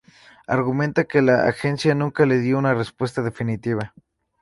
[0.47, 3.93] Argumenta que la agencia nunca le dio una respuesta definitiva.